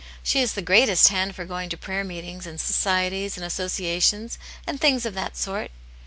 She 0.23 0.41
is 0.41 0.53
the 0.53 0.63
greatest 0.63 1.09
hand 1.09 1.35
'for 1.35 1.45
going 1.45 1.69
to 1.69 1.77
prayer 1.77 2.03
meetings, 2.03 2.47
and 2.47 2.59
societies 2.59 3.37
and 3.37 3.45
associations, 3.45 4.39
and 4.65 4.81
things 4.81 5.05
of 5.05 5.13
that 5.13 5.37
sort." 5.37 5.69